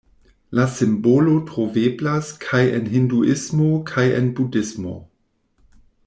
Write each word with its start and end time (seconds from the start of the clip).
La 0.59 0.63
simbolo 0.75 1.33
troveblas 1.49 2.31
kaj 2.45 2.61
en 2.79 2.87
hinduismo 2.93 3.67
kaj 3.91 4.05
en 4.21 4.31
budhismo. 4.39 4.95